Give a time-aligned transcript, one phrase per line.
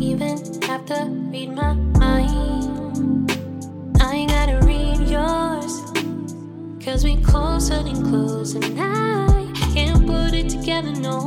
[0.00, 3.30] even have to read my mind.
[4.00, 5.80] I ain't gotta read yours.
[6.82, 11.26] Cause we closer and close, and I can't put it together, no.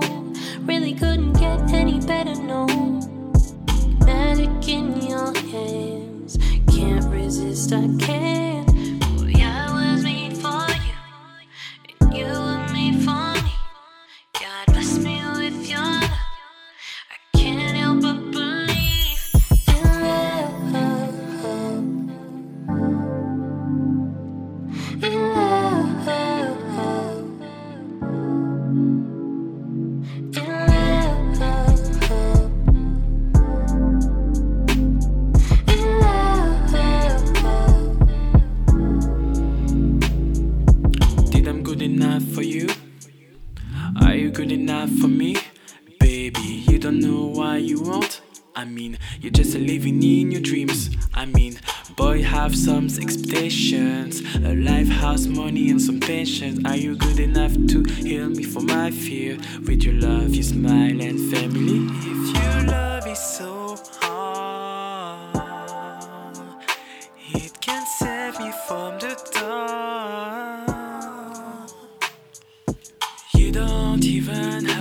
[0.62, 2.66] Really couldn't get any better, no.
[4.06, 6.38] Magic in your hands,
[6.68, 8.03] can't resist, I can't.
[41.64, 42.68] Good enough for you?
[44.02, 45.38] Are you good enough for me?
[46.00, 48.22] Baby, you don't know why you won't.
[48.54, 50.90] I mean, you're just living in your dreams.
[51.14, 51.58] I mean,
[51.96, 54.22] boy, have some expectations.
[54.36, 56.60] A life, house, money, and some patience.
[56.66, 59.38] Are you good enough to heal me from my fear?
[59.66, 61.88] With your love, your smile, and family.
[61.90, 63.78] If your love is so
[73.54, 74.73] don't even